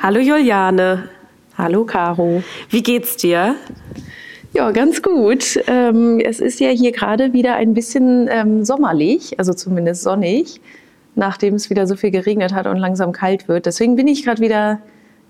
[0.00, 1.10] Hallo Juliane.
[1.58, 2.42] Hallo Caro.
[2.70, 3.56] Wie geht's dir?
[4.54, 5.60] Ja, ganz gut.
[5.66, 10.62] Ähm, es ist ja hier gerade wieder ein bisschen ähm, sommerlich, also zumindest sonnig,
[11.14, 13.66] nachdem es wieder so viel geregnet hat und langsam kalt wird.
[13.66, 14.80] Deswegen bin ich gerade wieder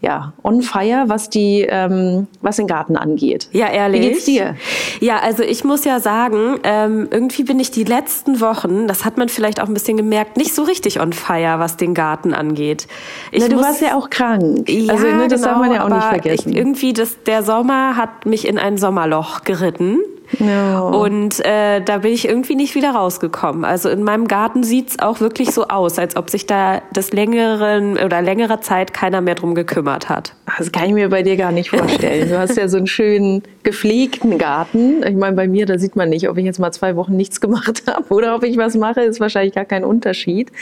[0.00, 3.48] ja, on fire, was die, ähm, was den Garten angeht.
[3.52, 4.00] Ja, ehrlich.
[4.00, 4.54] Wie geht's dir?
[5.00, 9.16] Ja, also ich muss ja sagen, ähm, irgendwie bin ich die letzten Wochen, das hat
[9.16, 12.86] man vielleicht auch ein bisschen gemerkt, nicht so richtig on fire, was den Garten angeht.
[13.32, 14.68] Ich Na, du muss, warst ja auch krank.
[14.68, 16.50] Ja, also ne, das genau, darf man ja auch nicht vergessen.
[16.50, 19.98] Ich, irgendwie, das, der Sommer hat mich in ein Sommerloch geritten.
[20.38, 20.88] No.
[21.02, 23.64] Und äh, da bin ich irgendwie nicht wieder rausgekommen.
[23.64, 27.98] Also in meinem Garten sieht's auch wirklich so aus, als ob sich da das längeren
[27.98, 30.34] oder längere Zeit keiner mehr drum gekümmert hat.
[30.58, 32.28] Das kann ich mir bei dir gar nicht vorstellen.
[32.28, 35.02] Du hast ja so einen schönen gepflegten Garten.
[35.02, 37.40] Ich meine, bei mir, da sieht man nicht, ob ich jetzt mal zwei Wochen nichts
[37.40, 40.52] gemacht habe oder ob ich was mache, ist wahrscheinlich gar kein Unterschied.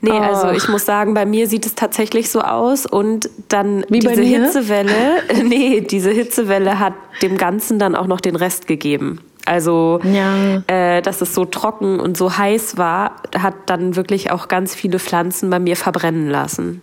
[0.00, 0.18] Nee, oh.
[0.18, 4.22] also ich muss sagen, bei mir sieht es tatsächlich so aus und dann Wie diese
[4.22, 9.20] Hitzewelle, nee, diese Hitzewelle hat dem Ganzen dann auch noch den Rest gegeben.
[9.44, 10.62] Also, ja.
[10.66, 14.98] äh, dass es so trocken und so heiß war, hat dann wirklich auch ganz viele
[14.98, 16.82] Pflanzen bei mir verbrennen lassen.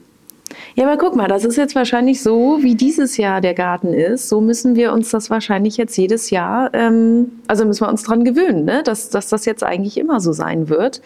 [0.75, 4.29] Ja, aber guck mal, das ist jetzt wahrscheinlich so, wie dieses Jahr der Garten ist.
[4.29, 8.23] So müssen wir uns das wahrscheinlich jetzt jedes Jahr, ähm, also müssen wir uns dran
[8.23, 8.81] gewöhnen, ne?
[8.83, 11.01] dass, dass das jetzt eigentlich immer so sein wird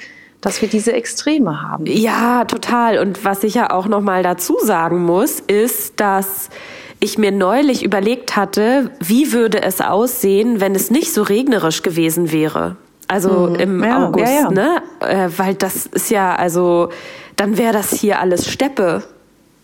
[0.48, 1.86] dass wir diese Extreme haben.
[1.88, 3.00] Ja, total.
[3.00, 6.48] Und was ich ja auch noch mal dazu sagen muss, ist, dass
[7.02, 12.32] ich mir neulich überlegt hatte, wie würde es aussehen, wenn es nicht so regnerisch gewesen
[12.32, 12.78] wäre.
[13.10, 13.56] Also mhm.
[13.56, 14.52] im ja, August, ja, ja.
[14.52, 14.82] ne?
[15.02, 16.92] Äh, weil das ist ja, also
[17.36, 19.04] dann wäre das hier alles Steppe.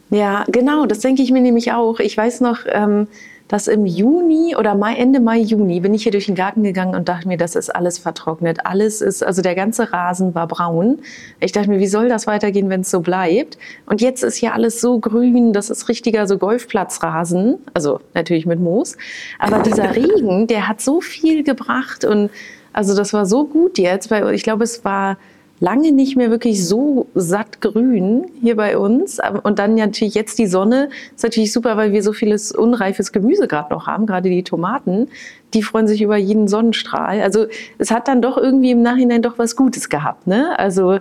[0.09, 2.01] Ja, genau, das denke ich mir nämlich auch.
[2.01, 3.07] Ich weiß noch, ähm,
[3.47, 6.95] dass im Juni oder Mai, Ende Mai, Juni bin ich hier durch den Garten gegangen
[6.95, 8.65] und dachte mir, das ist alles vertrocknet.
[8.65, 10.99] Alles ist, also der ganze Rasen war braun.
[11.39, 13.57] Ich dachte mir, wie soll das weitergehen, wenn es so bleibt?
[13.85, 17.59] Und jetzt ist ja alles so grün, das ist richtiger so Golfplatzrasen.
[17.73, 18.97] Also natürlich mit Moos.
[19.39, 22.31] Aber dieser Regen, der hat so viel gebracht und
[22.71, 25.17] also das war so gut jetzt, weil ich glaube, es war
[25.59, 29.19] lange nicht mehr wirklich so satt grün hier bei uns.
[29.43, 30.89] Und dann natürlich jetzt die Sonne.
[31.15, 35.07] Ist natürlich super, weil wir so vieles unreifes Gemüse gerade noch haben, gerade die Tomaten
[35.53, 37.21] die freuen sich über jeden Sonnenstrahl.
[37.21, 37.45] Also
[37.77, 40.57] es hat dann doch irgendwie im Nachhinein doch was Gutes gehabt, ne?
[40.57, 40.99] Also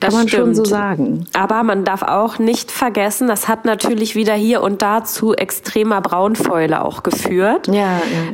[0.00, 0.42] das kann man stimmt.
[0.42, 1.26] schon so sagen.
[1.32, 6.00] Aber man darf auch nicht vergessen, das hat natürlich wieder hier und da zu extremer
[6.00, 7.68] Braunfäule auch geführt.
[7.68, 7.74] Ja,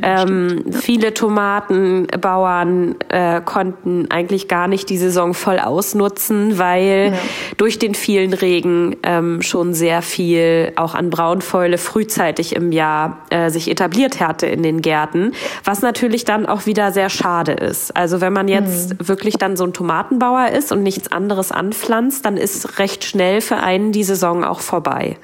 [0.01, 7.19] ja ähm, viele Tomatenbauern äh, konnten eigentlich gar nicht die Saison voll ausnutzen, weil ja.
[7.57, 13.49] durch den vielen Regen ähm, schon sehr viel auch an Braunfäule frühzeitig im Jahr äh,
[13.49, 15.33] sich etabliert hatte in den Gärten
[15.63, 17.95] was natürlich dann auch wieder sehr schade ist.
[17.95, 19.07] Also wenn man jetzt mhm.
[19.07, 23.57] wirklich dann so ein Tomatenbauer ist und nichts anderes anpflanzt, dann ist recht schnell für
[23.57, 25.17] einen die Saison auch vorbei.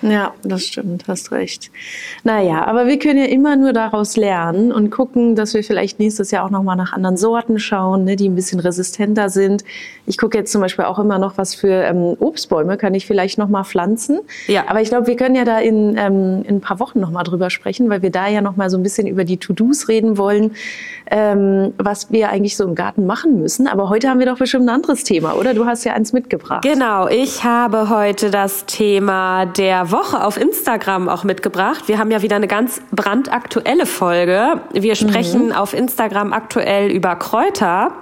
[0.00, 1.72] Ja, das stimmt, hast recht.
[2.22, 6.30] Naja, aber wir können ja immer nur daraus lernen und gucken, dass wir vielleicht nächstes
[6.30, 9.64] Jahr auch nochmal nach anderen Sorten schauen, ne, die ein bisschen resistenter sind.
[10.08, 13.36] Ich gucke jetzt zum Beispiel auch immer noch, was für ähm, Obstbäume kann ich vielleicht
[13.36, 14.20] nochmal pflanzen.
[14.46, 14.64] Ja.
[14.66, 17.50] Aber ich glaube, wir können ja da in, ähm, in ein paar Wochen nochmal drüber
[17.50, 20.52] sprechen, weil wir da ja nochmal so ein bisschen über die To-Dos reden wollen,
[21.10, 23.68] ähm, was wir eigentlich so im Garten machen müssen.
[23.68, 25.52] Aber heute haben wir doch bestimmt ein anderes Thema, oder?
[25.52, 26.62] Du hast ja eins mitgebracht.
[26.62, 31.84] Genau, ich habe heute das Thema der Woche auf Instagram auch mitgebracht.
[31.86, 34.62] Wir haben ja wieder eine ganz brandaktuelle Folge.
[34.72, 35.52] Wir sprechen mhm.
[35.52, 37.92] auf Instagram aktuell über Kräuter.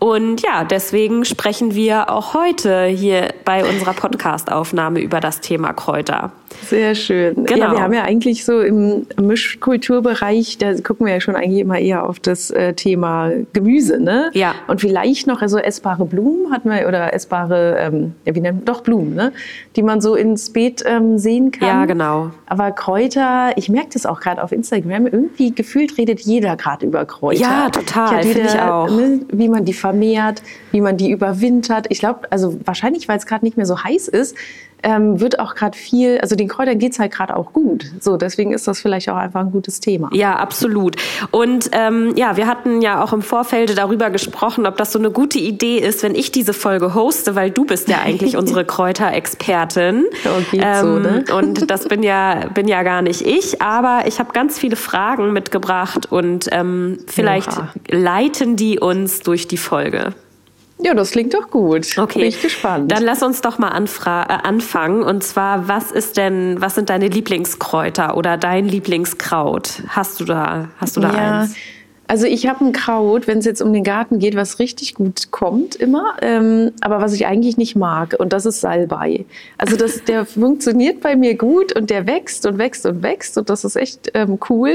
[0.00, 6.32] Und ja, deswegen sprechen wir auch heute hier bei unserer Podcast-Aufnahme über das Thema Kräuter.
[6.66, 7.44] Sehr schön.
[7.44, 7.66] Genau.
[7.66, 11.78] Ja, wir haben ja eigentlich so im Mischkulturbereich, da gucken wir ja schon eigentlich immer
[11.78, 14.30] eher auf das äh, Thema Gemüse, ne?
[14.34, 14.54] Ja.
[14.68, 18.82] Und vielleicht noch also essbare Blumen hatten wir oder essbare, ähm, ja, wie nennt doch
[18.82, 19.32] Blumen, ne?
[19.76, 21.68] Die man so ins Beet ähm, sehen kann.
[21.68, 22.30] Ja, genau.
[22.46, 27.04] Aber Kräuter, ich merke das auch gerade auf Instagram, irgendwie gefühlt redet jeder gerade über
[27.04, 27.40] Kräuter.
[27.40, 28.88] Ja, total, finde ich auch.
[28.88, 31.86] Ne, wie man die vermehrt, wie man die überwintert.
[31.88, 34.36] Ich glaube, also wahrscheinlich, weil es gerade nicht mehr so heiß ist,
[34.82, 37.86] ähm, wird auch gerade viel, also den Kräutern geht es halt gerade auch gut.
[38.00, 40.10] So, deswegen ist das vielleicht auch einfach ein gutes Thema.
[40.12, 40.96] Ja, absolut.
[41.30, 45.10] Und ähm, ja, wir hatten ja auch im Vorfeld darüber gesprochen, ob das so eine
[45.10, 50.04] gute Idee ist, wenn ich diese Folge hoste, weil du bist ja eigentlich unsere Kräuterexpertin.
[50.24, 51.24] Oh, ähm, so, ne?
[51.36, 55.32] Und das bin ja, bin ja gar nicht ich, aber ich habe ganz viele Fragen
[55.32, 57.72] mitgebracht und ähm, vielleicht Oha.
[57.90, 60.14] leiten die uns durch die Folge.
[60.84, 61.96] Ja, das klingt doch gut.
[61.96, 62.20] Okay.
[62.20, 62.90] Bin ich gespannt.
[62.90, 65.02] Dann lass uns doch mal anfra äh, anfangen.
[65.02, 69.82] Und zwar, was ist denn, was sind deine Lieblingskräuter oder dein Lieblingskraut?
[69.88, 71.40] Hast du da, hast du da ja.
[71.42, 71.54] eins?
[72.08, 75.30] Also ich habe ein Kraut, wenn es jetzt um den Garten geht, was richtig gut
[75.30, 79.24] kommt immer, ähm, aber was ich eigentlich nicht mag und das ist Salbei.
[79.56, 83.48] Also das, der funktioniert bei mir gut und der wächst und wächst und wächst und
[83.48, 84.74] das ist echt ähm, cool.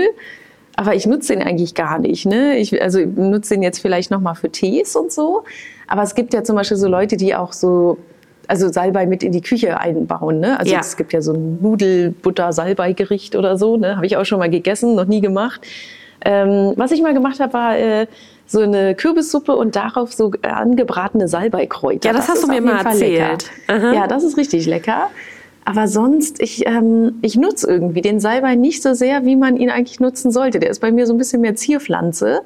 [0.77, 2.25] Aber ich nutze den eigentlich gar nicht.
[2.25, 2.57] Ne?
[2.57, 5.43] Ich, also ich nutze den jetzt vielleicht noch mal für Tees und so.
[5.87, 7.97] Aber es gibt ja zum Beispiel so Leute, die auch so
[8.47, 10.39] also Salbei mit in die Küche einbauen.
[10.39, 10.57] Ne?
[10.59, 10.79] Also ja.
[10.79, 13.75] es gibt ja so ein Nudel-Butter-Salbei-Gericht oder so.
[13.75, 13.95] Ne?
[13.95, 15.61] Habe ich auch schon mal gegessen, noch nie gemacht.
[16.23, 18.07] Ähm, was ich mal gemacht habe, war äh,
[18.45, 22.07] so eine Kürbissuppe und darauf so angebratene Salbeikräuter.
[22.07, 23.51] Ja, das, das hast du mir mal erzählt.
[23.67, 25.09] Ja, das ist richtig lecker.
[25.67, 29.69] Aber sonst, ich, ähm, ich nutze irgendwie den Salbei nicht so sehr, wie man ihn
[29.69, 30.61] eigentlich nutzen sollte.
[30.61, 32.39] Der ist bei mir so ein bisschen mehr Zierpflanze.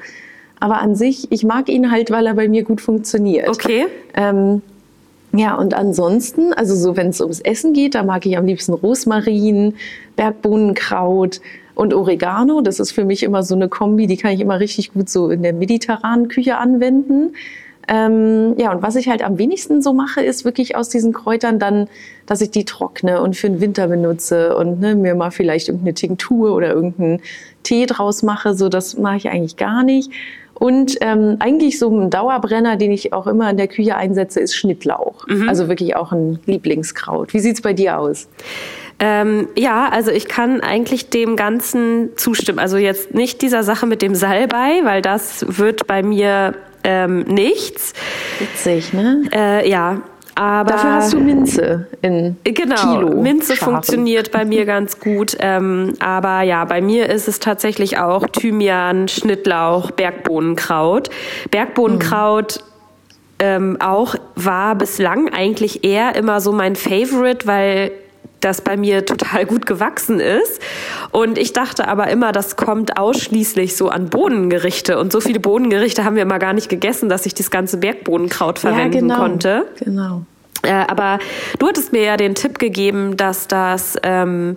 [0.59, 3.47] Aber an sich, ich mag ihn halt, weil er bei mir gut funktioniert.
[3.47, 3.85] Okay.
[4.15, 4.63] Ähm,
[5.33, 8.73] ja, und ansonsten, also so wenn es ums Essen geht, da mag ich am liebsten
[8.73, 9.75] Rosmarin,
[10.15, 11.41] Bergbohnenkraut
[11.75, 12.61] und Oregano.
[12.61, 15.29] Das ist für mich immer so eine Kombi, die kann ich immer richtig gut so
[15.29, 17.35] in der mediterranen Küche anwenden.
[17.87, 21.59] Ähm, ja, und was ich halt am wenigsten so mache, ist wirklich aus diesen Kräutern
[21.59, 21.87] dann,
[22.25, 25.93] dass ich die trockne und für den Winter benutze und ne, mir mal vielleicht irgendeine
[25.93, 27.21] Tinktur oder irgendeinen
[27.63, 28.53] Tee draus mache.
[28.53, 30.11] So, das mache ich eigentlich gar nicht.
[30.53, 34.55] Und ähm, eigentlich so ein Dauerbrenner, den ich auch immer in der Küche einsetze, ist
[34.55, 35.25] Schnittlauch.
[35.27, 35.49] Mhm.
[35.49, 37.33] Also wirklich auch ein Lieblingskraut.
[37.33, 38.27] Wie sieht's bei dir aus?
[38.99, 42.59] Ähm, ja, also ich kann eigentlich dem Ganzen zustimmen.
[42.59, 47.93] Also jetzt nicht dieser Sache mit dem Salbei, weil das wird bei mir ähm, nichts.
[48.39, 49.23] Witzig, ne?
[49.33, 50.01] Äh, ja,
[50.35, 53.21] aber Dafür hast du Minze in genau, Kilo.
[53.21, 53.73] Minze Scharen.
[53.73, 55.35] funktioniert bei mir ganz gut.
[55.39, 61.09] Ähm, aber ja, bei mir ist es tatsächlich auch Thymian, Schnittlauch, Bergbohnenkraut.
[61.51, 63.45] Bergbohnenkraut mhm.
[63.45, 67.91] ähm, auch war bislang eigentlich eher immer so mein Favorite, weil
[68.41, 70.61] das bei mir total gut gewachsen ist.
[71.11, 74.99] Und ich dachte aber immer, das kommt ausschließlich so an Bohnengerichte.
[74.99, 78.59] Und so viele Bohnengerichte haben wir immer gar nicht gegessen, dass ich das ganze Bergbohnenkraut
[78.59, 79.15] verwenden ja, genau.
[79.15, 79.65] konnte.
[79.79, 80.25] Genau.
[80.63, 81.19] Äh, aber
[81.59, 84.55] du hattest mir ja den Tipp gegeben, dass das ähm,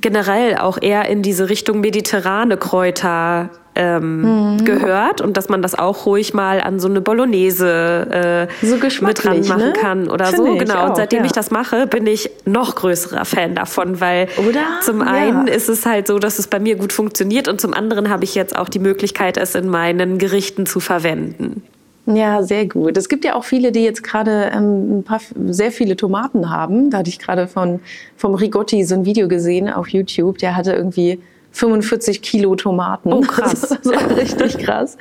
[0.00, 4.64] generell auch eher in diese Richtung mediterrane Kräuter ähm, mhm.
[4.64, 9.24] gehört und dass man das auch ruhig mal an so eine Bolognese äh, so mit
[9.24, 9.72] dran machen ne?
[9.72, 10.56] kann oder Find so.
[10.56, 10.74] Genau.
[10.74, 11.26] Auch, und seitdem ja.
[11.26, 14.60] ich das mache, bin ich noch größerer Fan davon, weil oder?
[14.82, 15.52] zum einen ja.
[15.52, 18.34] ist es halt so, dass es bei mir gut funktioniert und zum anderen habe ich
[18.34, 21.62] jetzt auch die Möglichkeit, es in meinen Gerichten zu verwenden.
[22.06, 22.96] Ja, sehr gut.
[22.96, 26.90] Es gibt ja auch viele, die jetzt gerade ähm, ein paar, sehr viele Tomaten haben.
[26.90, 27.80] Da hatte ich gerade von
[28.16, 30.38] vom Rigotti so ein Video gesehen auf YouTube.
[30.38, 31.20] Der hatte irgendwie
[31.52, 33.12] 45 Kilo Tomaten.
[33.12, 33.60] Oh, krass.
[33.82, 34.96] Das war richtig krass.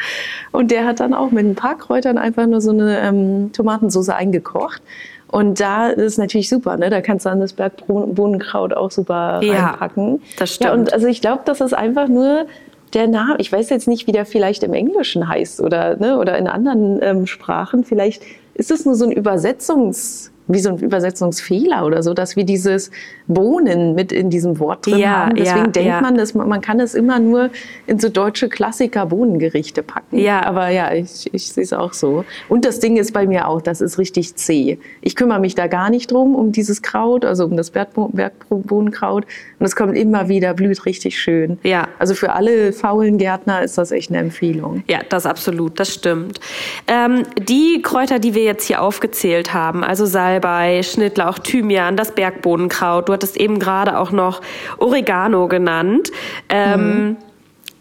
[0.52, 4.10] Und der hat dann auch mit ein paar Kräutern einfach nur so eine ähm, Tomatensauce
[4.10, 4.82] eingekocht.
[5.28, 6.90] Und da ist natürlich super, ne?
[6.90, 10.22] Da kannst du dann das Bergbohnenkraut auch super ja, reinpacken.
[10.38, 10.68] Das stimmt.
[10.68, 12.48] Ja, und also ich glaube, das ist einfach nur
[12.94, 13.36] der Name.
[13.38, 17.00] Ich weiß jetzt nicht, wie der vielleicht im Englischen heißt oder, ne, oder in anderen
[17.04, 17.84] ähm, Sprachen.
[17.84, 18.24] Vielleicht
[18.56, 22.90] ist es nur so ein Übersetzungs- wie so ein Übersetzungsfehler oder so, dass wir dieses
[23.28, 25.36] Bohnen mit in diesem Wort drin ja, haben.
[25.36, 26.02] Deswegen ja, denkt ja.
[26.02, 27.52] man, dass man, man kann es immer nur
[27.86, 30.18] in so deutsche Klassiker Bohnengerichte packen.
[30.18, 30.44] Ja.
[30.44, 32.26] Aber ja, ich, ich sehe es auch so.
[32.50, 34.80] Und das Ding ist bei mir auch, das ist richtig zäh.
[35.02, 39.26] Ich kümmere mich da gar nicht drum, um dieses Kraut, also um das Bergbohnenkraut.
[39.60, 41.60] Und es kommt immer wieder, blüht richtig schön.
[41.62, 41.90] Ja.
[42.00, 44.84] Also für alle faulen Gärtner ist das echt eine Empfehlung.
[44.88, 46.40] Ja, das absolut, das stimmt.
[46.88, 52.14] Ähm, die Kräuter, die wir jetzt hier aufgezählt haben, also Salz, Salbei, Schnittlauch, Thymian, das
[52.14, 53.10] Bergbohnenkraut.
[53.10, 54.42] Du hattest eben gerade auch noch
[54.78, 56.12] Oregano genannt.
[56.48, 57.18] Ähm, mhm.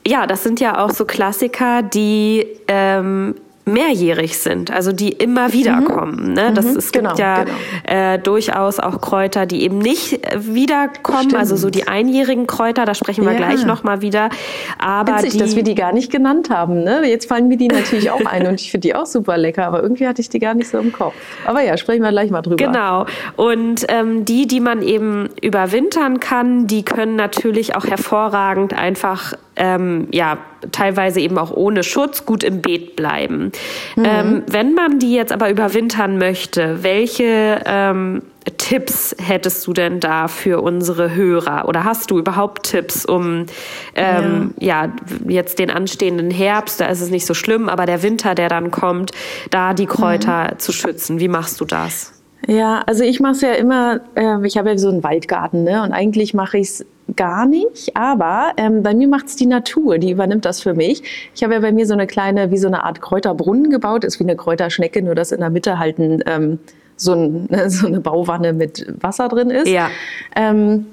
[0.07, 3.35] Ja, das sind ja auch so Klassiker, die ähm,
[3.73, 5.85] mehrjährig sind, also die immer wieder mhm.
[5.85, 6.33] kommen.
[6.33, 6.53] Ne?
[6.53, 6.77] Das, mhm.
[6.77, 7.57] Es gibt genau, ja genau.
[7.85, 11.37] Äh, durchaus auch Kräuter, die eben nicht wiederkommen, Stimmt.
[11.37, 13.39] also so die einjährigen Kräuter, da sprechen wir ja.
[13.39, 14.31] gleich nochmal wieder.
[14.79, 16.83] Aber Witzig, die, dass wir die gar nicht genannt haben.
[16.83, 17.03] Ne?
[17.09, 19.83] Jetzt fallen mir die natürlich auch ein und ich finde die auch super lecker, aber
[19.83, 21.15] irgendwie hatte ich die gar nicht so im Kopf.
[21.47, 22.57] Aber ja, sprechen wir gleich mal drüber.
[22.57, 23.07] Genau.
[23.37, 30.09] Und ähm, die, die man eben überwintern kann, die können natürlich auch hervorragend einfach ähm,
[30.13, 30.39] ja
[30.73, 33.53] teilweise eben auch ohne Schutz gut im Beet bleiben.
[33.97, 34.05] Mhm.
[34.05, 38.23] Ähm, wenn man die jetzt aber überwintern möchte, welche ähm,
[38.57, 41.69] Tipps hättest du denn da für unsere Hörer?
[41.69, 43.47] Oder hast du überhaupt Tipps, um
[43.95, 44.87] ähm, ja.
[44.87, 44.93] ja.
[45.29, 48.71] jetzt den anstehenden Herbst, da ist es nicht so schlimm, aber der Winter, der dann
[48.71, 49.13] kommt,
[49.51, 50.59] da die Kräuter mhm.
[50.59, 51.21] zu schützen?
[51.21, 52.15] Wie machst du das?
[52.47, 55.83] Ja, also ich mache es ja immer, äh, ich habe ja so einen Waldgarten, ne?
[55.83, 56.87] Und eigentlich mache ich es
[57.17, 61.03] gar nicht, aber ähm, bei mir macht es die Natur, die übernimmt das für mich.
[61.35, 64.21] Ich habe ja bei mir so eine kleine, wie so eine Art Kräuterbrunnen gebaut, ist
[64.21, 66.59] wie eine Kräuterschnecke, nur dass in der Mitte halt ein, ähm,
[66.97, 69.69] so, ein, so, eine Bauwanne mit Wasser drin ist.
[69.69, 69.91] Ja.
[70.37, 70.87] Ähm,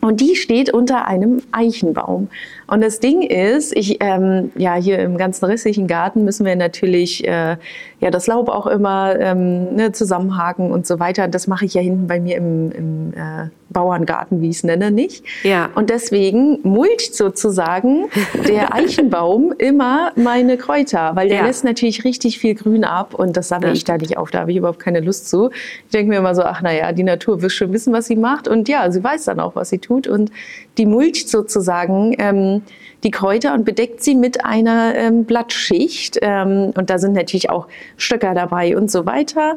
[0.00, 2.28] Und die steht unter einem Eichenbaum.
[2.66, 7.26] Und das Ding ist, ich, ähm, ja, hier im ganzen restlichen Garten müssen wir natürlich
[7.26, 7.56] äh,
[8.00, 11.28] ja das Laub auch immer ähm, ne, zusammenhaken und so weiter.
[11.28, 14.90] Das mache ich ja hinten bei mir im, im äh, Bauerngarten, wie ich es nenne,
[14.90, 15.24] nicht.
[15.42, 15.70] Ja.
[15.74, 18.06] Und deswegen mulcht sozusagen
[18.48, 21.46] der Eichenbaum immer meine Kräuter, weil der ja.
[21.46, 24.30] lässt natürlich richtig viel Grün ab und das sammle ich da nicht auf.
[24.30, 25.50] Da habe ich überhaupt keine Lust zu.
[25.50, 28.48] Ich denke mir immer so, ach naja, die Natur wird schon wissen, was sie macht.
[28.48, 30.06] Und ja, sie weiß dann auch, was sie tut.
[30.06, 30.30] Und
[30.78, 32.55] die mulcht sozusagen ähm,
[33.04, 36.18] die Kräuter und bedeckt sie mit einer ähm, Blattschicht.
[36.22, 39.56] Ähm, und da sind natürlich auch Stöcker dabei und so weiter.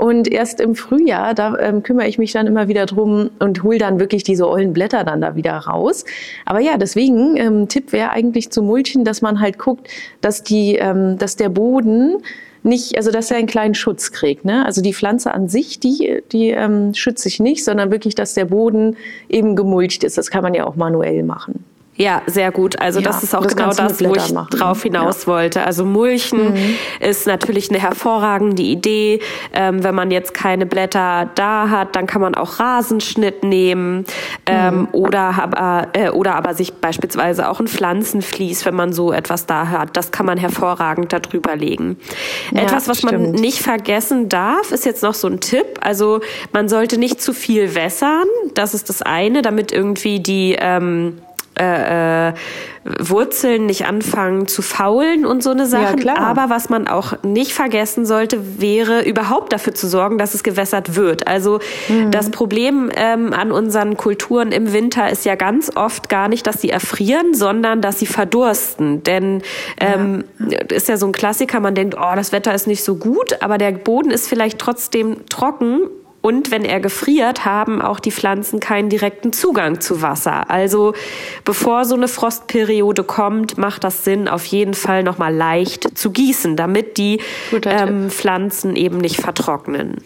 [0.00, 3.76] Und erst im Frühjahr, da ähm, kümmere ich mich dann immer wieder drum und hole
[3.76, 6.06] dann wirklich diese ollen Blätter dann da wieder raus.
[6.46, 9.88] Aber ja, deswegen, ähm, Tipp wäre eigentlich zu mulchen, dass man halt guckt,
[10.22, 12.22] dass die, ähm, dass der Boden
[12.62, 14.44] nicht, also dass er einen kleinen Schutz kriegt.
[14.44, 14.64] Ne?
[14.64, 18.46] Also die Pflanze an sich, die, die ähm, schütze ich nicht, sondern wirklich, dass der
[18.46, 18.96] Boden
[19.28, 20.16] eben gemulcht ist.
[20.18, 21.64] Das kann man ja auch manuell machen.
[22.00, 22.80] Ja, sehr gut.
[22.80, 24.58] Also ja, das ist auch das genau das, wo ich machen.
[24.58, 25.26] drauf hinaus ja.
[25.26, 25.66] wollte.
[25.66, 26.76] Also Mulchen mhm.
[26.98, 29.20] ist natürlich eine hervorragende Idee.
[29.52, 34.06] Ähm, wenn man jetzt keine Blätter da hat, dann kann man auch Rasenschnitt nehmen
[34.46, 34.88] ähm, mhm.
[34.92, 39.68] oder, aber, äh, oder aber sich beispielsweise auch ein Pflanzenvlies, wenn man so etwas da
[39.68, 39.94] hat.
[39.94, 41.98] Das kann man hervorragend darüber legen.
[42.50, 43.12] Ja, etwas, was stimmt.
[43.12, 45.66] man nicht vergessen darf, ist jetzt noch so ein Tipp.
[45.82, 48.24] Also man sollte nicht zu viel wässern.
[48.54, 51.18] Das ist das eine, damit irgendwie die ähm,
[51.60, 52.32] äh, äh,
[52.84, 55.96] Wurzeln nicht anfangen zu faulen und so eine Sache.
[56.02, 60.42] Ja, Aber was man auch nicht vergessen sollte, wäre überhaupt dafür zu sorgen, dass es
[60.42, 61.26] gewässert wird.
[61.26, 62.10] Also mhm.
[62.10, 66.62] das Problem ähm, an unseren Kulturen im Winter ist ja ganz oft gar nicht, dass
[66.62, 69.02] sie erfrieren, sondern dass sie verdursten.
[69.02, 69.42] Denn
[69.78, 70.60] ähm, ja.
[70.72, 73.58] ist ja so ein Klassiker, man denkt, oh, das Wetter ist nicht so gut, aber
[73.58, 75.82] der Boden ist vielleicht trotzdem trocken
[76.22, 80.50] und wenn er gefriert, haben auch die Pflanzen keinen direkten Zugang zu Wasser.
[80.50, 80.94] Also
[81.44, 86.56] bevor so eine Frostperiode kommt, macht das Sinn, auf jeden Fall nochmal leicht zu gießen,
[86.56, 87.20] damit die
[87.64, 89.96] ähm, Pflanzen eben nicht vertrocknen.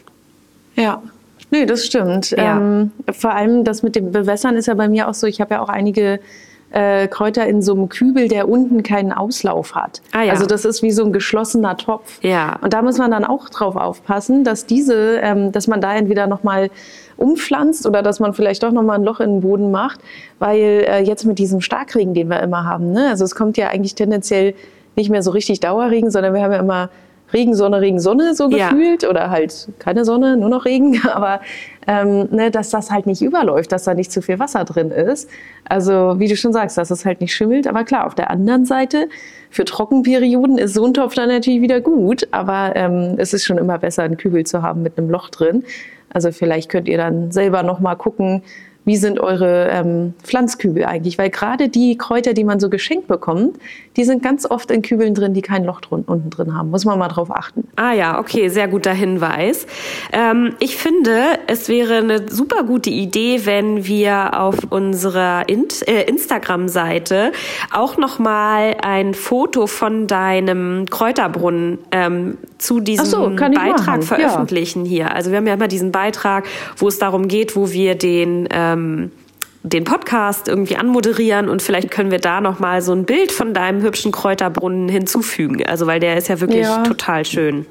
[0.77, 1.03] Ja,
[1.51, 2.31] nee, das stimmt.
[2.31, 2.59] Ja.
[2.59, 5.55] Ähm, vor allem das mit dem Bewässern ist ja bei mir auch so, ich habe
[5.55, 6.21] ja auch einige
[6.75, 10.03] äh, Kräuter in so einem Kübel, der unten keinen Auslauf hat.
[10.13, 10.33] Ah, ja.
[10.33, 12.19] Also das ist wie so ein geschlossener Topf.
[12.23, 12.59] Ja.
[12.63, 16.27] Und da muss man dann auch drauf aufpassen, dass diese, ähm, dass man da entweder
[16.27, 16.71] nochmal
[17.17, 20.01] umpflanzt oder dass man vielleicht doch nochmal ein Loch in den Boden macht,
[20.41, 23.09] weil äh, jetzt mit diesem Starkregen, den wir immer haben, ne?
[23.09, 24.55] also es kommt ja eigentlich tendenziell
[24.97, 26.91] nicht mehr so richtig Dauerregen, sondern wir haben ja immer
[27.35, 29.11] Regen, Sonne, Regen, Sonne so gefühlt ja.
[29.11, 31.41] oder halt keine Sonne, nur noch Regen, aber
[31.87, 35.29] ähm, ne, dass das halt nicht überläuft, dass da nicht zu viel Wasser drin ist.
[35.65, 37.67] Also wie du schon sagst, dass es halt nicht schimmelt.
[37.67, 39.09] Aber klar, auf der anderen Seite,
[39.51, 43.59] für Trockenperioden ist so ein Topf dann natürlich wieder gut, aber ähm, es ist schon
[43.59, 45.65] immer besser, einen Kübel zu haben mit einem Loch drin.
[46.11, 48.43] Also vielleicht könnt ihr dann selber noch mal gucken,
[48.85, 51.19] wie sind eure ähm, Pflanzkübel eigentlich?
[51.19, 53.59] Weil gerade die Kräuter, die man so geschenkt bekommt,
[53.97, 56.71] die sind ganz oft in Kübeln drin, die kein Loch drin, unten drin haben.
[56.71, 57.69] Muss man mal drauf achten.
[57.77, 59.67] Ah ja, okay, sehr guter Hinweis.
[60.13, 66.03] Ähm, ich finde, es wäre eine super gute Idee, wenn wir auf unserer In äh,
[66.03, 67.33] Instagram-Seite
[67.73, 74.03] auch noch mal ein Foto von deinem Kräuterbrunnen ähm, zu diesem so, Beitrag machen.
[74.03, 74.91] veröffentlichen ja.
[74.91, 75.15] hier.
[75.15, 76.47] Also wir haben ja immer diesen Beitrag,
[76.77, 79.11] wo es darum geht, wo wir den ähm,
[79.65, 83.55] den Podcast irgendwie anmoderieren und vielleicht können wir da noch mal so ein Bild von
[83.55, 85.65] deinem hübschen Kräuterbrunnen hinzufügen.
[85.65, 86.83] Also weil der ist ja wirklich ja.
[86.83, 87.65] total schön.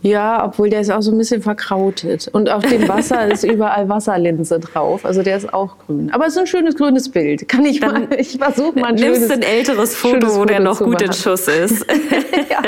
[0.00, 2.28] Ja, obwohl der ist auch so ein bisschen verkrautet.
[2.32, 5.04] Und auf dem Wasser ist überall Wasserlinse drauf.
[5.04, 6.10] Also der ist auch grün.
[6.12, 7.48] Aber es ist ein schönes grünes Bild.
[7.48, 10.60] Kann ich Dann mal, ich versuche mal ein nimmst schönes, ein älteres Foto, wo der
[10.60, 11.06] noch gut machen.
[11.06, 11.84] in Schuss ist.
[12.50, 12.62] ja.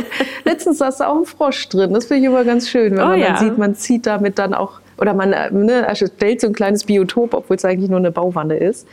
[0.45, 1.93] Letztens saß da auch ein Frosch drin.
[1.93, 3.29] Das finde ich immer ganz schön, wenn oh, man ja.
[3.29, 7.33] dann sieht, man zieht damit dann auch oder man ne, erstellt so ein kleines Biotop,
[7.33, 8.87] obwohl es eigentlich nur eine Bauwanne ist.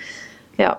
[0.57, 0.77] Ja.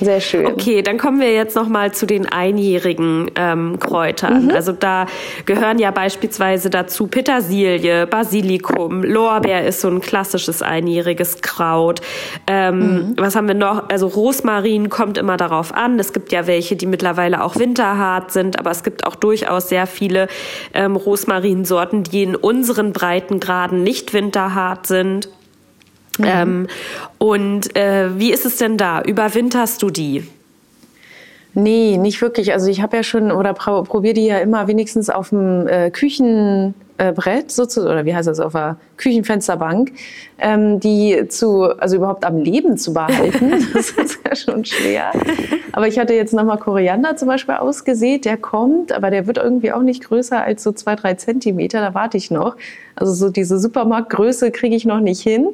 [0.00, 0.46] Sehr schön.
[0.46, 4.46] Okay, dann kommen wir jetzt noch mal zu den einjährigen ähm, Kräutern.
[4.46, 4.50] Mhm.
[4.50, 5.06] Also da
[5.44, 12.00] gehören ja beispielsweise dazu Petersilie, Basilikum, Lorbeer ist so ein klassisches einjähriges Kraut.
[12.46, 13.14] Ähm, mhm.
[13.18, 13.90] Was haben wir noch?
[13.90, 15.98] Also Rosmarin kommt immer darauf an.
[15.98, 19.86] Es gibt ja welche, die mittlerweile auch winterhart sind, aber es gibt auch durchaus sehr
[19.86, 20.28] viele
[20.72, 25.28] ähm, Rosmarinsorten, die in unseren Breitengraden nicht winterhart sind.
[26.18, 26.24] Mhm.
[26.26, 26.66] Ähm,
[27.18, 29.02] und äh, wie ist es denn da?
[29.02, 30.26] Überwinterst du die?
[31.54, 32.52] Nee, nicht wirklich.
[32.52, 36.74] Also ich habe ja schon oder probiere die ja immer wenigstens auf dem äh, Küchen
[37.12, 39.92] Brett sozusagen, oder wie heißt das, auf der Küchenfensterbank,
[40.38, 43.52] ähm, die zu, also überhaupt am Leben zu behalten.
[43.74, 45.12] das ist ja schon schwer.
[45.72, 49.72] Aber ich hatte jetzt nochmal Koriander zum Beispiel ausgesät, der kommt, aber der wird irgendwie
[49.72, 52.56] auch nicht größer als so zwei, drei Zentimeter, da warte ich noch.
[52.96, 55.48] Also so diese Supermarktgröße kriege ich noch nicht hin.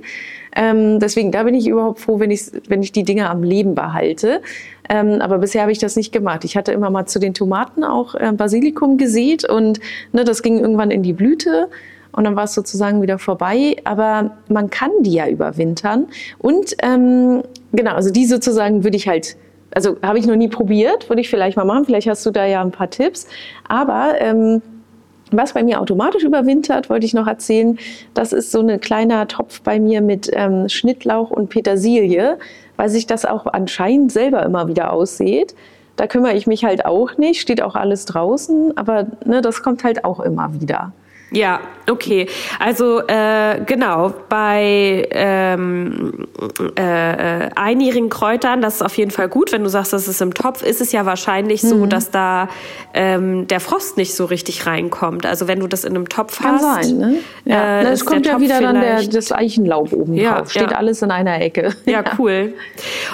[0.56, 3.74] Ähm, deswegen, da bin ich überhaupt froh, wenn ich, wenn ich die Dinge am Leben
[3.74, 4.40] behalte.
[4.88, 6.44] Ähm, aber bisher habe ich das nicht gemacht.
[6.44, 9.80] Ich hatte immer mal zu den Tomaten auch äh, Basilikum gesät und
[10.12, 11.68] ne, das ging irgendwann in die Blüte.
[12.12, 13.76] Und dann war es sozusagen wieder vorbei.
[13.84, 16.06] Aber man kann die ja überwintern.
[16.38, 19.36] Und ähm, genau, also die sozusagen würde ich halt
[19.74, 21.84] also habe ich noch nie probiert, würde ich vielleicht mal machen.
[21.84, 23.26] Vielleicht hast du da ja ein paar Tipps.
[23.68, 24.62] Aber ähm,
[25.32, 27.78] was bei mir automatisch überwintert, wollte ich noch erzählen,
[28.14, 32.38] das ist so ein kleiner Topf bei mir mit ähm, Schnittlauch und Petersilie,
[32.76, 35.54] weil sich das auch anscheinend selber immer wieder aussieht.
[35.96, 39.82] Da kümmere ich mich halt auch nicht, steht auch alles draußen, aber ne, das kommt
[39.82, 40.92] halt auch immer wieder.
[41.32, 42.28] Ja, okay.
[42.60, 46.28] Also äh, genau, bei ähm,
[46.76, 49.50] äh, einjährigen Kräutern, das ist auf jeden Fall gut.
[49.50, 51.68] Wenn du sagst, das ist im Topf, ist es ja wahrscheinlich mhm.
[51.68, 52.48] so, dass da
[52.94, 55.26] ähm, der Frost nicht so richtig reinkommt.
[55.26, 56.84] Also wenn du das in einem Topf Kann hast.
[56.84, 57.18] sein, ne?
[57.44, 57.80] Ja.
[57.80, 60.50] Äh, es kommt ja wieder dann der, das Eichenlaub oben ja, drauf.
[60.50, 60.76] Steht ja.
[60.76, 61.74] alles in einer Ecke.
[61.86, 62.52] Ja, cool.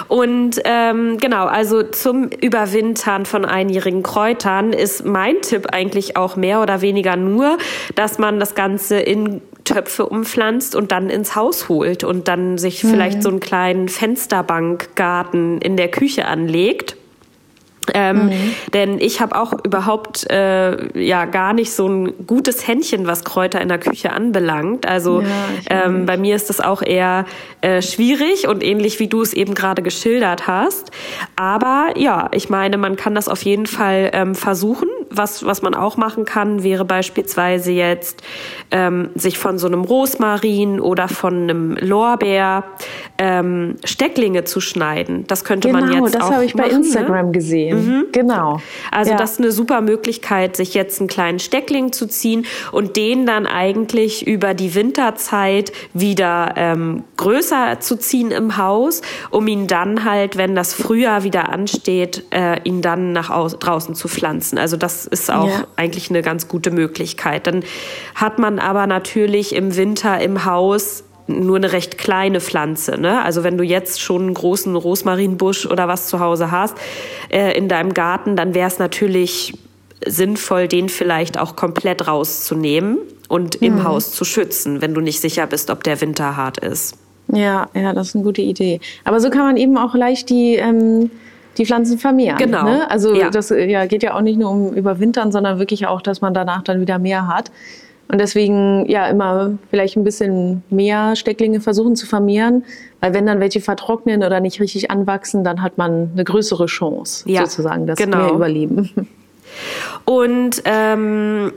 [0.07, 6.61] Und ähm, genau, also zum Überwintern von einjährigen Kräutern ist mein Tipp eigentlich auch mehr
[6.61, 7.57] oder weniger nur,
[7.95, 12.57] dass dass man das Ganze in Töpfe umpflanzt und dann ins Haus holt und dann
[12.57, 12.89] sich mhm.
[12.89, 16.97] vielleicht so einen kleinen Fensterbankgarten in der Küche anlegt
[17.93, 18.55] ähm, mhm.
[18.73, 23.61] Denn ich habe auch überhaupt äh, ja gar nicht so ein gutes Händchen, was Kräuter
[23.61, 24.87] in der Küche anbelangt.
[24.87, 25.27] Also ja,
[25.69, 27.25] ähm, bei mir ist das auch eher
[27.61, 30.91] äh, schwierig und ähnlich wie du es eben gerade geschildert hast.
[31.35, 34.87] Aber ja, ich meine, man kann das auf jeden Fall ähm, versuchen.
[35.15, 38.23] Was, was man auch machen kann, wäre beispielsweise jetzt
[38.71, 42.63] ähm, sich von so einem Rosmarin oder von einem Lorbeer
[43.23, 45.23] ähm, Stecklinge zu schneiden.
[45.27, 46.85] Das könnte genau, man jetzt auch Genau, das habe ich bei machen, ne?
[46.85, 47.31] Instagram ne?
[47.31, 47.87] gesehen.
[47.87, 48.05] Mhm.
[48.11, 48.61] Genau.
[48.91, 49.17] Also ja.
[49.17, 53.47] das ist eine super Möglichkeit, sich jetzt einen kleinen Steckling zu ziehen und den dann
[53.47, 60.35] eigentlich über die Winterzeit wieder ähm, größer zu ziehen im Haus, um ihn dann halt,
[60.35, 64.57] wenn das Frühjahr wieder ansteht, äh, ihn dann nach draußen zu pflanzen.
[64.57, 65.67] Also das ist auch ja.
[65.77, 67.47] eigentlich eine ganz gute Möglichkeit.
[67.47, 67.63] Dann
[68.15, 72.99] hat man aber natürlich im Winter im Haus nur eine recht kleine Pflanze.
[72.99, 73.23] Ne?
[73.23, 76.75] Also wenn du jetzt schon einen großen Rosmarinbusch oder was zu Hause hast
[77.29, 79.53] äh, in deinem Garten, dann wäre es natürlich
[80.05, 82.97] sinnvoll, den vielleicht auch komplett rauszunehmen
[83.29, 83.83] und im mhm.
[83.85, 86.97] Haus zu schützen, wenn du nicht sicher bist, ob der Winter hart ist.
[87.31, 88.81] Ja, ja, das ist eine gute Idee.
[89.05, 91.09] Aber so kann man eben auch leicht die ähm
[91.57, 92.37] die Pflanzen vermehren.
[92.37, 92.63] Genau.
[92.63, 92.89] Ne?
[92.89, 93.29] Also ja.
[93.29, 96.63] das ja, geht ja auch nicht nur um Überwintern, sondern wirklich auch, dass man danach
[96.63, 97.51] dann wieder mehr hat.
[98.13, 102.63] Und deswegen ja immer vielleicht ein bisschen mehr Stecklinge versuchen zu vermehren,
[102.99, 107.27] weil wenn dann welche vertrocknen oder nicht richtig anwachsen, dann hat man eine größere Chance
[107.27, 108.17] ja, sozusagen, dass genau.
[108.17, 108.91] mehr überleben.
[110.05, 111.53] Und ähm,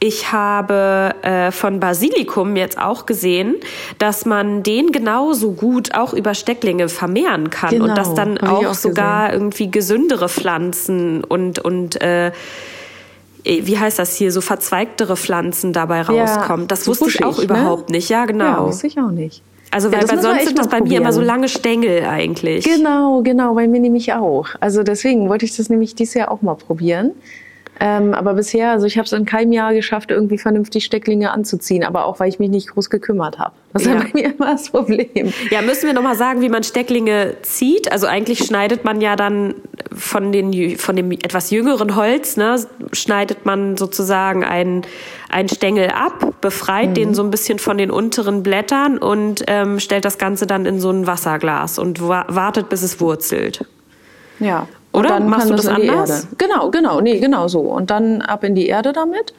[0.00, 3.54] ich habe äh, von Basilikum jetzt auch gesehen,
[3.98, 8.66] dass man den genauso gut auch über Stecklinge vermehren kann genau, und dass dann auch,
[8.66, 9.42] auch, sogar gesehen.
[9.42, 12.32] irgendwie gesündere Pflanzen und und äh, äh,
[13.44, 16.62] wie heißt das hier, so verzweigtere Pflanzen dabei rauskommen.
[16.62, 17.44] Ja, das wusste ich auch ne?
[17.44, 18.08] überhaupt nicht.
[18.08, 18.44] Ja, genau.
[18.44, 19.42] Ja, wusste ich auch nicht.
[19.70, 21.02] Also weil, ja, sonst sind das bei probieren.
[21.02, 22.64] mir immer so lange Stängel eigentlich.
[22.64, 24.46] Genau, genau, bei mir nämlich auch.
[24.60, 27.10] Also deswegen wollte ich das nämlich dieses Jahr auch mal probieren.
[27.80, 31.82] Ähm, aber bisher, also ich habe es in keinem Jahr geschafft, irgendwie vernünftig Stecklinge anzuziehen,
[31.82, 33.52] aber auch weil ich mich nicht groß gekümmert habe.
[33.72, 33.96] Das ist ja.
[33.96, 35.32] bei mir immer das Problem.
[35.50, 37.90] Ja, müssen wir nochmal sagen, wie man Stecklinge zieht?
[37.90, 39.56] Also eigentlich schneidet man ja dann
[39.92, 44.82] von, den, von dem etwas jüngeren Holz, ne, schneidet man sozusagen einen,
[45.28, 46.94] einen Stängel ab, befreit mhm.
[46.94, 50.78] den so ein bisschen von den unteren Blättern und ähm, stellt das Ganze dann in
[50.78, 53.64] so ein Wasserglas und wa wartet, bis es wurzelt.
[54.38, 54.68] Ja.
[54.94, 56.28] Oder dann machst du das anders?
[56.38, 57.60] Genau, genau, nee, genau so.
[57.60, 59.34] Und dann ab in die Erde damit.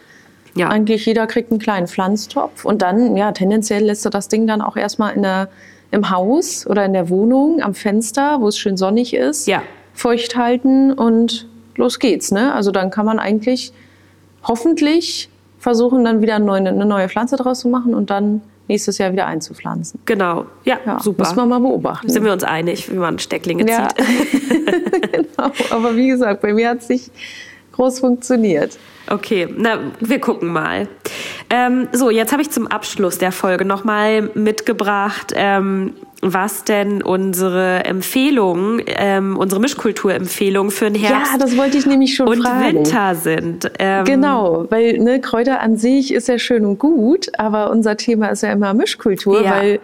[0.55, 0.69] Ja.
[0.69, 4.61] Eigentlich jeder kriegt einen kleinen Pflanztopf und dann, ja, tendenziell lässt du das Ding dann
[4.61, 5.49] auch erstmal in der,
[5.91, 9.63] im Haus oder in der Wohnung am Fenster, wo es schön sonnig ist, ja.
[9.93, 12.31] feucht halten und los geht's.
[12.31, 12.53] Ne?
[12.53, 13.73] Also dann kann man eigentlich
[14.43, 18.97] hoffentlich versuchen, dann wieder eine neue, eine neue Pflanze draus zu machen und dann nächstes
[18.97, 19.99] Jahr wieder einzupflanzen.
[20.05, 21.23] Genau, ja, ja super.
[21.23, 22.09] Müssen wir mal beobachten.
[22.09, 23.89] Sind wir uns einig, wie man Stecklinge ja.
[23.89, 25.11] zieht.
[25.11, 27.11] genau, aber wie gesagt, bei mir hat es nicht
[27.73, 28.77] groß funktioniert.
[29.07, 30.87] Okay, na, wir gucken mal.
[31.49, 35.93] Ähm, so, jetzt habe ich zum Abschluss der Folge nochmal mitgebracht ähm,
[36.27, 42.15] was denn unsere Empfehlungen, ähm, unsere Mischkulturempfehlungen für den Herbst ja, das wollte ich nämlich
[42.15, 42.79] schon und fragen.
[42.79, 43.71] Winter sind.
[43.77, 48.29] Ähm, genau, weil ne, Kräuter an sich ist ja schön und gut, aber unser Thema
[48.29, 49.51] ist ja immer Mischkultur, ja.
[49.51, 49.79] weil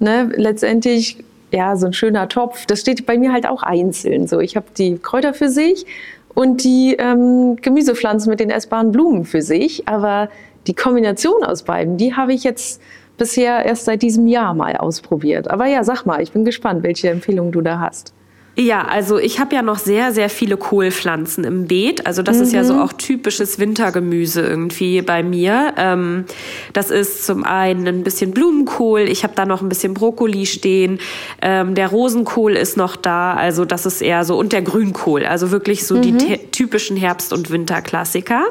[0.00, 1.18] ne, letztendlich
[1.52, 4.26] ja so ein schöner Topf, das steht bei mir halt auch einzeln.
[4.26, 5.86] So, ich habe die Kräuter für sich
[6.34, 10.28] und die ähm, Gemüsepflanzen mit den essbaren Blumen für sich, aber
[10.66, 12.80] die Kombination aus beiden, die habe ich jetzt
[13.16, 15.50] bisher erst seit diesem Jahr mal ausprobiert.
[15.50, 18.12] Aber ja, sag mal, ich bin gespannt, welche Empfehlungen du da hast.
[18.56, 22.06] Ja, also ich habe ja noch sehr, sehr viele Kohlpflanzen im Beet.
[22.06, 22.42] Also das mhm.
[22.44, 22.82] ist ja so mhm.
[22.82, 25.74] auch typisches Wintergemüse irgendwie bei mir.
[25.76, 26.24] Ähm,
[26.72, 29.00] das ist zum einen ein bisschen Blumenkohl.
[29.00, 31.00] Ich habe da noch ein bisschen Brokkoli stehen.
[31.42, 33.34] Ähm, der Rosenkohl ist noch da.
[33.34, 35.26] Also das ist eher so und der Grünkohl.
[35.26, 36.02] Also wirklich so mhm.
[36.02, 38.44] die typischen Herbst- und Winterklassiker.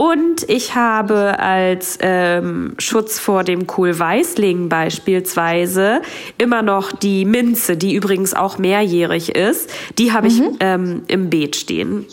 [0.00, 6.02] Und ich habe als ähm, Schutz vor dem Kohlweißling beispielsweise
[6.38, 9.68] immer noch die Minze, die übrigens auch mehrjährig ist.
[9.98, 10.34] Die habe mhm.
[10.34, 12.06] ich ähm, im Beet stehen.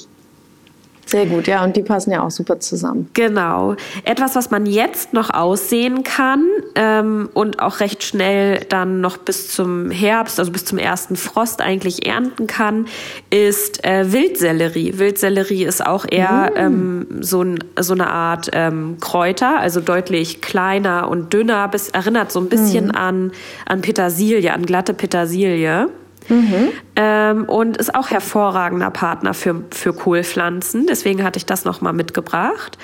[1.05, 3.09] Sehr gut, ja, und die passen ja auch super zusammen.
[3.13, 3.75] Genau.
[4.03, 9.49] Etwas, was man jetzt noch aussehen kann ähm, und auch recht schnell dann noch bis
[9.49, 12.87] zum Herbst, also bis zum ersten Frost eigentlich ernten kann,
[13.29, 14.97] ist äh, Wildsellerie.
[14.97, 16.57] Wildsellerie ist auch eher mm.
[16.57, 22.31] ähm, so, ein, so eine Art ähm, Kräuter, also deutlich kleiner und dünner, bis, erinnert
[22.31, 22.95] so ein bisschen mm.
[22.95, 23.31] an,
[23.67, 25.89] an Petersilie, an glatte Petersilie.
[26.29, 26.69] Mhm.
[26.95, 30.87] Ähm, und ist auch hervorragender Partner für, für Kohlpflanzen.
[30.87, 32.77] Deswegen hatte ich das nochmal mitgebracht.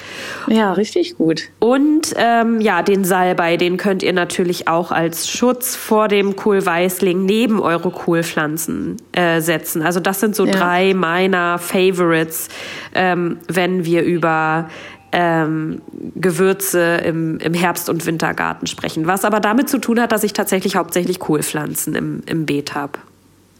[0.47, 1.43] Ja, richtig gut.
[1.59, 7.25] Und ähm, ja, den Salbei, den könnt ihr natürlich auch als Schutz vor dem Kohlweißling
[7.25, 9.81] neben eure Kohlpflanzen äh, setzen.
[9.81, 10.51] Also das sind so ja.
[10.51, 12.49] drei meiner Favorites,
[12.93, 14.67] ähm, wenn wir über
[15.11, 15.81] ähm,
[16.15, 19.07] Gewürze im, im Herbst- und Wintergarten sprechen.
[19.07, 22.99] Was aber damit zu tun hat, dass ich tatsächlich hauptsächlich Kohlpflanzen im, im Beet habe.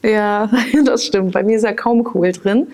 [0.04, 0.50] Ja,
[0.86, 1.34] das stimmt.
[1.34, 2.68] Bei mir ist ja kaum Kohl drin.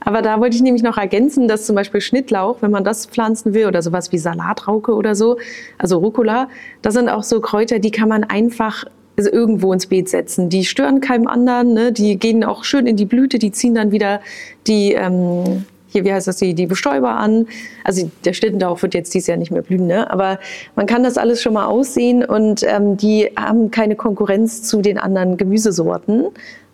[0.00, 3.52] Aber da wollte ich nämlich noch ergänzen, dass zum Beispiel Schnittlauch, wenn man das pflanzen
[3.52, 5.36] will oder sowas wie Salatrauke oder so,
[5.76, 6.48] also Rucola,
[6.80, 8.84] das sind auch so Kräuter, die kann man einfach
[9.16, 10.48] irgendwo ins Beet setzen.
[10.48, 11.92] Die stören keinem anderen, ne?
[11.92, 14.22] die gehen auch schön in die Blüte, die ziehen dann wieder
[14.66, 17.46] die, ähm, hier, wie heißt das, die, die Bestäuber an.
[17.84, 20.10] Also der Schnittendauch wird jetzt dieses Jahr nicht mehr blühen, ne?
[20.10, 20.38] aber
[20.76, 24.96] man kann das alles schon mal aussehen und ähm, die haben keine Konkurrenz zu den
[24.98, 26.26] anderen Gemüsesorten.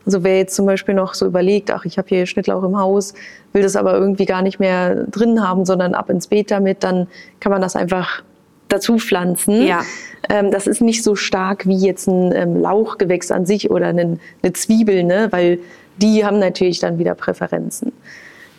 [0.06, 3.12] Also wer jetzt zum Beispiel noch so überlegt, ach, ich habe hier Schnittlauch im Haus,
[3.52, 7.08] will das aber irgendwie gar nicht mehr drin haben, sondern ab ins Beet damit, dann
[7.40, 8.22] kann man das einfach
[8.68, 9.66] dazu pflanzen.
[9.66, 9.82] Ja.
[10.30, 14.18] Ähm, das ist nicht so stark wie jetzt ein ähm, Lauchgewächs an sich oder eine,
[14.42, 15.28] eine Zwiebel, ne?
[15.30, 15.58] weil
[15.98, 17.92] die haben natürlich dann wieder Präferenzen.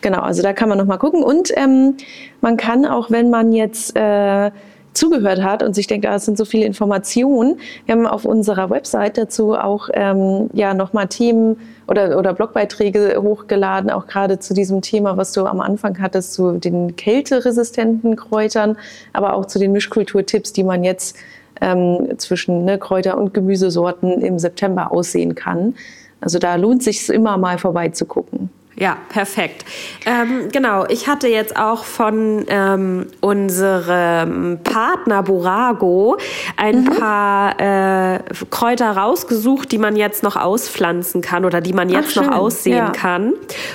[0.00, 1.22] Genau, also da kann man noch mal gucken.
[1.22, 1.96] Und ähm,
[2.40, 4.50] man kann auch, wenn man jetzt äh,
[4.92, 7.58] zugehört hat und sich denkt, ah, es sind so viele Informationen.
[7.86, 13.90] Wir haben auf unserer Website dazu auch ähm, ja nochmal Themen oder, oder Blogbeiträge hochgeladen,
[13.90, 18.76] auch gerade zu diesem Thema, was du am Anfang hattest, zu den kälteresistenten Kräutern,
[19.12, 21.16] aber auch zu den Mischkulturtipps, die man jetzt
[21.60, 25.74] ähm, zwischen ne, Kräuter- und Gemüsesorten im September aussehen kann.
[26.20, 28.50] Also da lohnt sich immer mal vorbeizugucken.
[28.80, 29.64] Ja, perfekt.
[30.06, 36.16] Ähm, genau, ich hatte jetzt auch von ähm, unserem Partner Burago
[36.56, 36.84] ein mhm.
[36.84, 42.22] paar äh, Kräuter rausgesucht, die man jetzt noch auspflanzen kann oder die man jetzt Ach,
[42.22, 42.90] noch aussehen ja.
[42.90, 43.32] kann.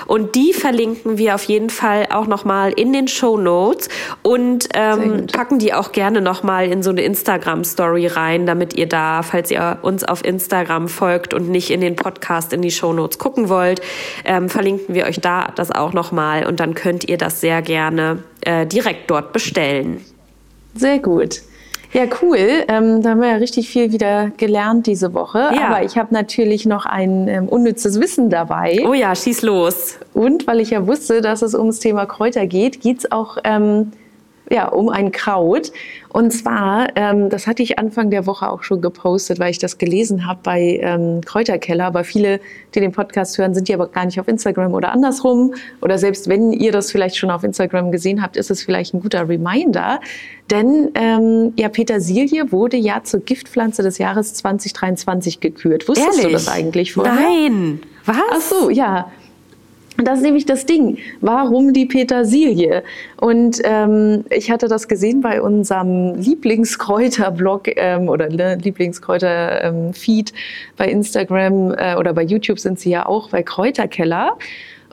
[0.07, 3.89] Und die verlinken wir auf jeden Fall auch nochmal in den Show Notes
[4.21, 9.21] und ähm, packen die auch gerne nochmal in so eine Instagram-Story rein, damit ihr da,
[9.21, 13.19] falls ihr uns auf Instagram folgt und nicht in den Podcast in die Show Notes
[13.19, 13.81] gucken wollt,
[14.23, 14.47] ähm,
[14.93, 18.65] verlinken wir euch da das auch nochmal und dann könnt ihr das sehr gerne äh,
[18.65, 20.01] direkt dort bestellen.
[20.75, 21.41] Sehr gut.
[21.93, 22.63] Ja, cool.
[22.67, 25.51] Ähm, da haben wir ja richtig viel wieder gelernt diese Woche.
[25.53, 25.67] Ja.
[25.67, 28.83] Aber ich habe natürlich noch ein ähm, unnützes Wissen dabei.
[28.87, 29.99] Oh ja, schieß los.
[30.13, 33.91] Und weil ich ja wusste, dass es ums Thema Kräuter geht, geht es auch ähm,
[34.53, 35.71] ja, um ein Kraut.
[36.09, 39.79] Und zwar, ähm, das hatte ich Anfang der Woche auch schon gepostet, weil ich das
[39.79, 41.85] gelesen habe bei ähm, Kräuterkeller.
[41.85, 42.39] Aber viele,
[42.75, 45.55] die den Podcast hören, sind ja aber gar nicht auf Instagram oder andersrum.
[45.81, 49.01] Oder selbst wenn ihr das vielleicht schon auf Instagram gesehen habt, ist es vielleicht ein
[49.01, 49.99] guter Reminder.
[50.51, 55.87] Denn ähm, ja, Petersilie wurde ja zur Giftpflanze des Jahres 2023 gekürt.
[55.87, 56.25] Wusstest Ehrlich?
[56.25, 57.15] du das eigentlich vorher?
[57.15, 57.81] Nein.
[58.05, 58.17] Was?
[58.29, 59.11] Ach so, ja.
[59.97, 60.97] Das ist nämlich das Ding.
[61.21, 62.83] Warum die Petersilie?
[63.17, 70.33] Und ähm, ich hatte das gesehen bei unserem Lieblingskräuter-Blog ähm, oder ne, Lieblingskräuter-Feed
[70.77, 74.37] bei Instagram äh, oder bei YouTube sind sie ja auch bei Kräuterkeller.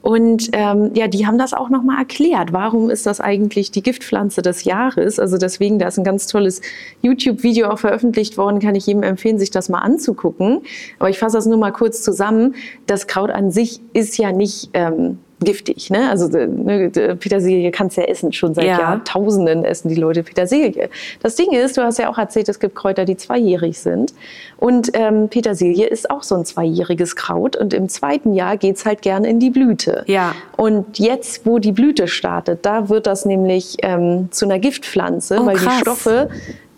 [0.03, 2.53] Und ähm, ja, die haben das auch nochmal erklärt.
[2.53, 5.19] Warum ist das eigentlich die Giftpflanze des Jahres?
[5.19, 6.63] Also deswegen, da ist ein ganz tolles
[7.03, 10.63] YouTube-Video auch veröffentlicht worden, kann ich jedem empfehlen, sich das mal anzugucken.
[10.99, 12.55] Aber ich fasse das nur mal kurz zusammen.
[12.87, 15.91] Das Kraut an sich ist ja nicht ähm, giftig.
[15.91, 16.11] Ne?
[16.11, 18.79] Also ne, Petersilie kannst du ja essen, schon seit ja.
[18.79, 20.91] Jahrtausenden essen die Leute Petersilie.
[21.23, 24.15] Das Ding ist, du hast ja auch erzählt, es gibt Kräuter, die zweijährig sind.
[24.59, 27.57] Und ähm, Petersilie ist auch so ein zweijähriges Kraut.
[27.57, 30.05] Und im zweiten Jahr geht's halt gerne in die Blüte.
[30.07, 30.35] Ja.
[30.57, 35.47] Und jetzt, wo die Blüte startet, da wird das nämlich ähm, zu einer Giftpflanze, oh,
[35.47, 35.75] weil krass.
[35.75, 36.29] die Stoffe,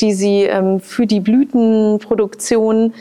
[0.01, 2.93] die sie ähm, für die Blütenproduktion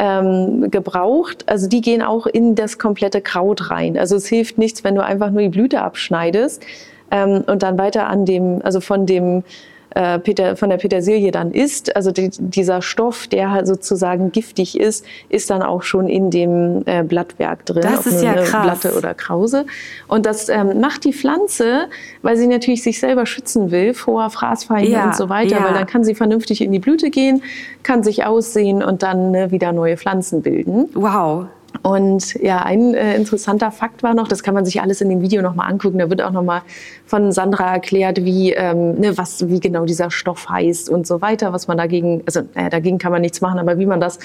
[0.00, 1.44] ähm, gebraucht.
[1.46, 3.98] Also die gehen auch in das komplette Kraut rein.
[3.98, 6.64] Also es hilft nichts, wenn du einfach nur die Blüte abschneidest
[7.10, 9.44] ähm, und dann weiter an dem, also von dem
[9.94, 14.78] äh, Peter, von der Petersilie dann isst, also die, dieser Stoff, der halt sozusagen giftig
[14.78, 17.82] ist, ist dann auch schon in dem äh, Blattwerk drin.
[17.82, 18.80] Das ist ja krass.
[18.80, 19.66] Blatte oder Krause.
[20.08, 21.88] Und das ähm, macht die Pflanze,
[22.22, 25.64] weil sie natürlich sich selber schützen will vor Fraßfeinden ja, und so weiter, ja.
[25.64, 27.42] weil dann kann sie vernünftig in die Blüte gehen,
[27.82, 30.88] kann sich aussehen und dann ne, wieder neue Pflanzen bilden.
[30.94, 31.46] Wow.
[31.82, 35.22] Und ja, ein äh, interessanter Fakt war noch, das kann man sich alles in dem
[35.22, 36.60] Video nochmal angucken, da wird auch nochmal
[37.06, 41.54] von Sandra erklärt, wie, ähm, ne, was, wie genau dieser Stoff heißt und so weiter,
[41.54, 44.18] was man dagegen, also äh, dagegen kann man nichts machen, aber wie man das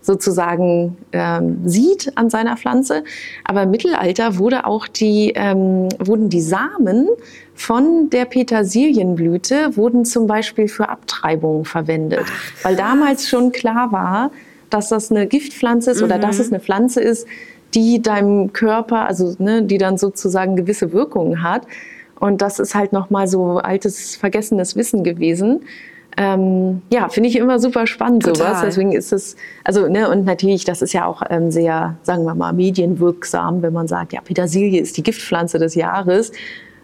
[0.00, 3.02] sozusagen ähm, sieht an seiner Pflanze.
[3.44, 7.08] Aber im Mittelalter wurde auch die, ähm, wurden die Samen
[7.54, 14.30] von der Petersilienblüte wurden zum Beispiel für Abtreibungen verwendet, Ach, weil damals schon klar war,
[14.70, 16.06] dass das eine Giftpflanze ist mhm.
[16.06, 17.26] oder dass es eine Pflanze ist,
[17.74, 21.66] die deinem Körper, also ne, die dann sozusagen gewisse Wirkungen hat.
[22.18, 25.62] Und das ist halt nochmal so altes, vergessenes Wissen gewesen.
[26.16, 28.36] Ähm, ja, finde ich immer super spannend Total.
[28.36, 28.60] sowas.
[28.62, 32.34] Deswegen ist es, also, ne, und natürlich, das ist ja auch ähm, sehr, sagen wir
[32.34, 36.32] mal, medienwirksam, wenn man sagt, ja, Petersilie ist die Giftpflanze des Jahres.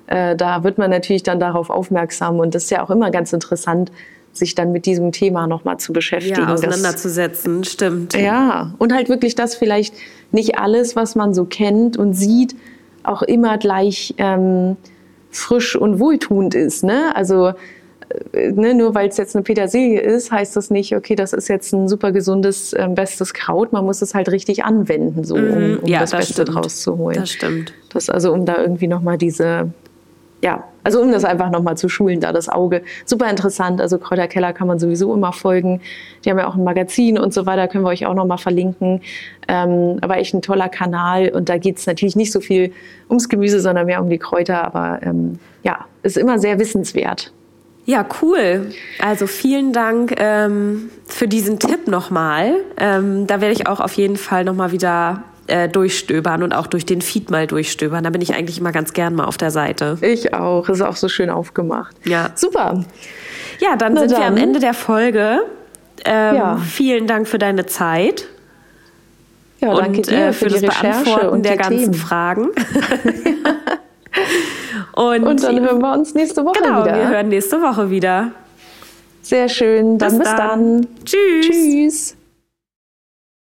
[0.07, 3.33] Äh, da wird man natürlich dann darauf aufmerksam und das ist ja auch immer ganz
[3.33, 3.91] interessant,
[4.37, 6.43] sich dann mit diesem Thema nochmal zu beschäftigen.
[6.43, 8.15] Ja, auseinanderzusetzen, das, stimmt.
[8.15, 9.95] Ja, und halt wirklich das vielleicht
[10.33, 12.55] nicht alles, was man so kennt und sieht,
[13.03, 14.77] auch immer gleich ähm,
[15.31, 16.83] frisch und wohltuend ist.
[16.83, 17.15] Ne?
[17.15, 17.53] Also
[18.33, 21.49] äh, ne, nur weil es jetzt eine Petersilie ist, heißt das nicht, okay, das ist
[21.49, 23.73] jetzt ein super gesundes, äh, bestes Kraut.
[23.73, 25.79] Man muss es halt richtig anwenden, so, um, mhm.
[25.83, 26.55] um ja, das, das, Beste stimmt.
[26.55, 27.17] draus zu holen.
[27.17, 27.73] Das stimmt.
[27.93, 29.71] Das also, um da irgendwie nochmal diese
[30.43, 32.83] ja, also um das einfach nochmal zu schulen, da das Auge.
[33.05, 33.81] Super interessant.
[33.81, 35.81] Also Kräuterkeller kann man sowieso immer folgen.
[36.25, 39.01] Die haben ja auch ein Magazin und so weiter, können wir euch auch nochmal verlinken.
[39.49, 41.31] Ähm, aber echt ein toller Kanal.
[41.31, 42.71] Und da geht es natürlich nicht so viel
[43.09, 44.63] ums Gemüse, sondern mehr um die Kräuter.
[44.63, 47.33] Aber ähm, ja, ist immer sehr wissenswert.
[47.85, 48.71] Ja, cool.
[49.01, 52.53] Also vielen Dank ähm, für diesen Tipp nochmal.
[52.77, 56.85] Ähm, da werde ich auch auf jeden Fall nochmal wieder äh, durchstöbern und auch durch
[56.87, 58.05] den Feed mal durchstöbern.
[58.05, 59.99] Da bin ich eigentlich immer ganz gern mal auf der Seite.
[60.01, 60.69] Ich auch.
[60.69, 61.97] Ist auch so schön aufgemacht.
[62.05, 62.31] Ja.
[62.35, 62.85] Super.
[63.61, 64.21] Ja, dann Na sind dann.
[64.21, 65.41] wir am Ende der Folge.
[66.05, 66.57] Ähm, ja.
[66.59, 68.27] Vielen Dank für deine Zeit.
[69.61, 71.95] Ja, danke und, dir äh, für, für das Recherche Beantworten der ganzen Themen.
[71.95, 72.49] Fragen.
[74.93, 76.95] und, und, dann hören wir uns nächste Woche genau, wieder.
[76.95, 78.33] Wir hören nächste Woche wieder.
[79.23, 79.99] Sehr schön.
[79.99, 80.83] Dann bis, bis dann.
[80.83, 80.87] dann.
[81.05, 81.47] Tschüss.
[81.47, 82.16] Tschüss.